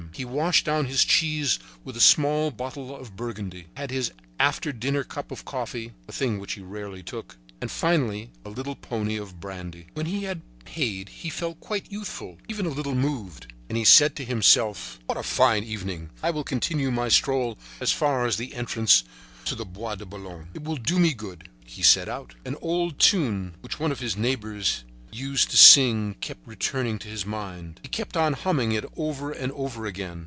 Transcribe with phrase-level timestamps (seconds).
[0.13, 5.05] He washed down his cheese with a small bottle of burgundy, had his after dinner
[5.05, 9.39] cup of coffee, a thing which he rarely took, and finally a little pony of
[9.39, 9.87] brandy.
[9.93, 13.53] When he had paid he felt quite youthful, even a little moved.
[13.69, 16.09] And he said to himself: "What a fine evening!
[16.21, 19.05] I will continue my stroll as far as the entrance
[19.45, 20.49] to the Bois de Boulogne.
[20.53, 22.35] It will do me good." He set out.
[22.43, 24.83] An old tune which one of his neighbors
[25.13, 27.77] used to sing kept returning to his mind.
[27.83, 30.19] He kept on humming it over and over again.